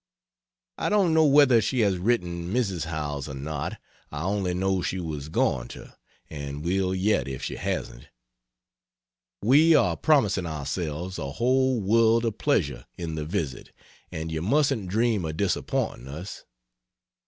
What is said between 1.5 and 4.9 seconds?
she has written Mrs. Howells or not I only know